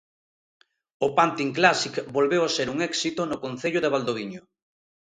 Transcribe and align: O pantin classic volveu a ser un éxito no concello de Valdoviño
O 1.07 1.07
pantin 1.17 1.49
classic 1.57 1.93
volveu 2.17 2.41
a 2.45 2.53
ser 2.57 2.67
un 2.73 2.79
éxito 2.91 3.21
no 3.31 3.37
concello 3.45 3.79
de 3.81 3.91
Valdoviño 3.93 4.41